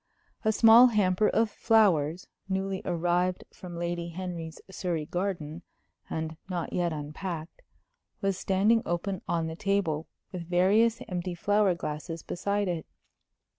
A 0.43 0.51
small 0.51 0.87
hamper 0.87 1.29
of 1.29 1.51
flowers, 1.51 2.25
newly 2.49 2.81
arrived 2.85 3.43
from 3.53 3.77
Lady 3.77 4.09
Henry's 4.09 4.59
Surrey 4.67 5.05
garden, 5.05 5.61
and 6.09 6.37
not 6.49 6.73
yet 6.73 6.91
unpacked, 6.91 7.61
was 8.19 8.35
standing 8.35 8.81
open 8.83 9.21
on 9.27 9.45
the 9.45 9.55
table, 9.55 10.07
with 10.31 10.49
various 10.49 11.03
empty 11.07 11.35
flower 11.35 11.75
glasses 11.75 12.23
beside 12.23 12.67
it. 12.67 12.87